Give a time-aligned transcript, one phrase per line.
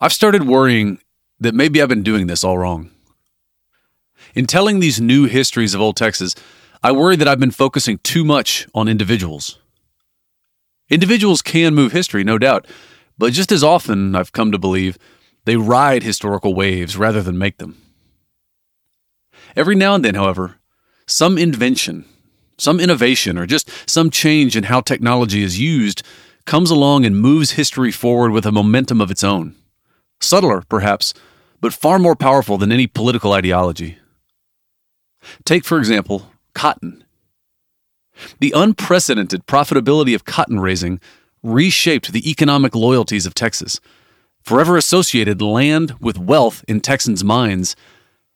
[0.00, 1.00] I've started worrying
[1.40, 2.90] that maybe I've been doing this all wrong.
[4.34, 6.34] In telling these new histories of Old Texas,
[6.82, 9.58] I worry that I've been focusing too much on individuals.
[10.88, 12.66] Individuals can move history, no doubt,
[13.18, 14.96] but just as often, I've come to believe,
[15.44, 17.76] they ride historical waves rather than make them.
[19.56, 20.58] Every now and then, however,
[21.06, 22.04] some invention,
[22.56, 26.02] some innovation, or just some change in how technology is used
[26.46, 29.56] comes along and moves history forward with a momentum of its own.
[30.20, 31.14] Subtler, perhaps,
[31.60, 33.98] but far more powerful than any political ideology.
[35.44, 37.04] Take, for example, cotton.
[38.40, 41.00] The unprecedented profitability of cotton raising
[41.42, 43.80] reshaped the economic loyalties of Texas,
[44.42, 47.76] forever associated land with wealth in Texans' minds,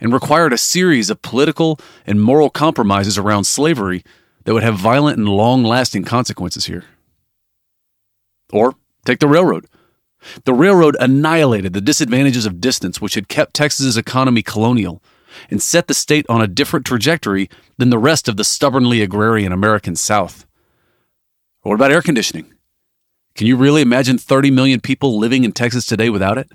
[0.00, 4.04] and required a series of political and moral compromises around slavery
[4.44, 6.84] that would have violent and long lasting consequences here.
[8.52, 8.74] Or
[9.04, 9.66] take the railroad.
[10.44, 15.02] The railroad annihilated the disadvantages of distance which had kept Texas's economy colonial
[15.50, 19.52] and set the state on a different trajectory than the rest of the stubbornly agrarian
[19.52, 20.46] American South.
[21.62, 22.52] What about air conditioning?
[23.34, 26.50] Can you really imagine 30 million people living in Texas today without it?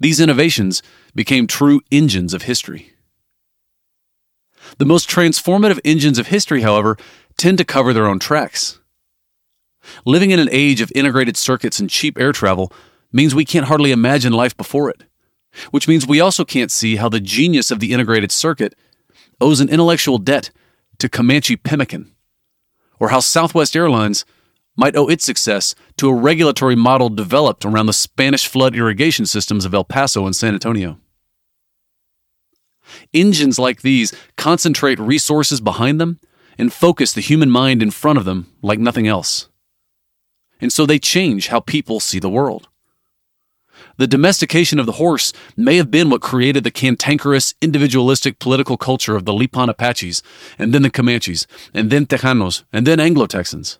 [0.00, 0.82] These innovations
[1.14, 2.92] became true engines of history.
[4.78, 6.96] The most transformative engines of history, however,
[7.36, 8.80] tend to cover their own tracks.
[10.04, 12.72] Living in an age of integrated circuits and cheap air travel
[13.12, 15.04] means we can't hardly imagine life before it
[15.70, 18.74] which means we also can't see how the genius of the integrated circuit
[19.40, 20.50] owes an intellectual debt
[20.98, 22.12] to Comanche pemmican,
[22.98, 24.24] or how Southwest Airlines
[24.76, 29.64] might owe its success to a regulatory model developed around the Spanish flood irrigation systems
[29.64, 30.98] of El Paso and San Antonio.
[33.12, 36.20] Engines like these concentrate resources behind them
[36.58, 39.48] and focus the human mind in front of them like nothing else.
[40.60, 42.68] And so they change how people see the world.
[43.98, 49.16] The domestication of the horse may have been what created the cantankerous, individualistic political culture
[49.16, 50.22] of the Lipan Apaches,
[50.58, 53.78] and then the Comanches, and then Tejanos, and then Anglo Texans.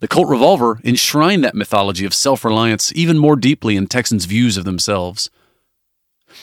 [0.00, 4.56] The Colt revolver enshrined that mythology of self reliance even more deeply in Texans' views
[4.56, 5.30] of themselves.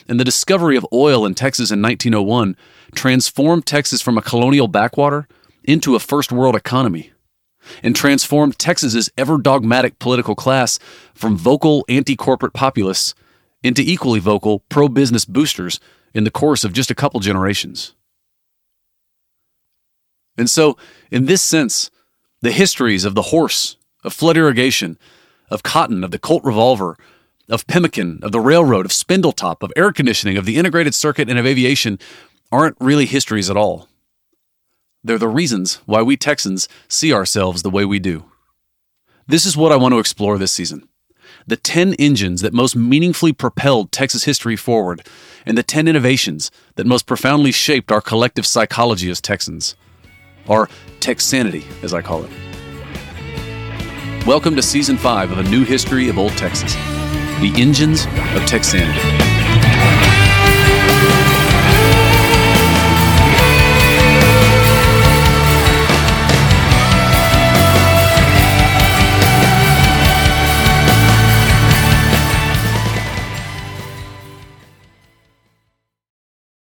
[0.07, 2.55] And the discovery of oil in Texas in 1901
[2.93, 5.27] transformed Texas from a colonial backwater
[5.63, 7.11] into a first world economy
[7.83, 10.79] and transformed Texas's ever dogmatic political class
[11.13, 13.13] from vocal anti corporate populists
[13.63, 15.79] into equally vocal pro business boosters
[16.13, 17.93] in the course of just a couple generations.
[20.37, 20.77] And so,
[21.11, 21.89] in this sense,
[22.41, 24.97] the histories of the horse, of flood irrigation,
[25.49, 26.95] of cotton, of the Colt revolver,
[27.49, 31.39] of pemmican, of the railroad, of spindletop, of air conditioning, of the integrated circuit, and
[31.39, 31.97] of aviation
[32.51, 33.87] aren't really histories at all.
[35.03, 38.25] They're the reasons why we Texans see ourselves the way we do.
[39.27, 40.87] This is what I want to explore this season
[41.45, 45.05] the 10 engines that most meaningfully propelled Texas history forward,
[45.45, 49.75] and the 10 innovations that most profoundly shaped our collective psychology as Texans.
[50.47, 50.69] Or
[50.99, 52.31] Texanity, as I call it.
[54.25, 56.73] Welcome to Season 5 of A New History of Old Texas
[57.41, 59.26] The Engines of Texanity.